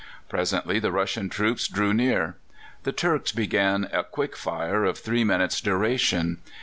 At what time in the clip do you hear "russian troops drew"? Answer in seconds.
0.91-1.93